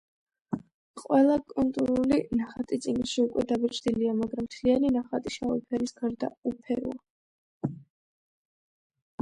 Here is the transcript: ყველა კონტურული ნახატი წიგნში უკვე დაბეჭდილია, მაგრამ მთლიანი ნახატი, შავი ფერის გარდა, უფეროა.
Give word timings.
ყველა 1.01 1.35
კონტურული 1.51 2.17
ნახატი 2.39 2.79
წიგნში 2.87 3.19
უკვე 3.25 3.45
დაბეჭდილია, 3.51 4.15
მაგრამ 4.23 4.47
მთლიანი 4.49 4.91
ნახატი, 4.97 5.35
შავი 5.37 5.63
ფერის 5.69 5.97
გარდა, 6.01 6.31
უფეროა. 6.53 7.75